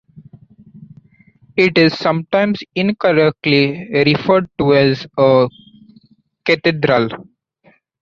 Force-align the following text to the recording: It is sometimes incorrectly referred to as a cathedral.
It 1.55 1.77
is 1.77 1.95
sometimes 1.95 2.63
incorrectly 2.73 3.87
referred 4.07 4.49
to 4.57 4.73
as 4.73 5.05
a 5.15 5.47
cathedral. 6.43 7.27